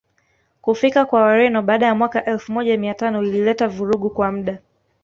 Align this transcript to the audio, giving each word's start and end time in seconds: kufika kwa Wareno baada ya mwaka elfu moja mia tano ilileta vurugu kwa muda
kufika 0.61 1.05
kwa 1.05 1.21
Wareno 1.21 1.61
baada 1.61 1.85
ya 1.85 1.95
mwaka 1.95 2.25
elfu 2.25 2.51
moja 2.51 2.77
mia 2.77 2.93
tano 2.93 3.23
ilileta 3.23 3.67
vurugu 3.67 4.09
kwa 4.09 4.31
muda 4.31 4.59